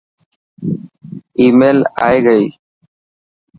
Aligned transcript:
آي 1.39 1.45
ميل 1.59 1.79
ائي 2.05 2.19
گئي. 2.25 2.45